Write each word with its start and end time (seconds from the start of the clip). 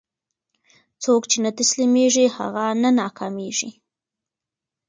څوک 1.03 1.21
چې 1.31 1.37
نه 1.43 1.51
تسلیمېږي، 1.59 2.25
هغه 2.37 2.65
نه 2.81 2.89
ناکامېږي. 3.01 3.69